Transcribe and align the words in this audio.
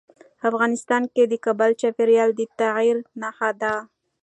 افغانستان 0.49 1.03
کې 1.13 1.23
کابل 1.45 1.71
د 1.75 1.79
چاپېریال 1.81 2.29
د 2.35 2.41
تغیر 2.59 2.97
نښه 3.21 3.49
ده. 3.61 3.73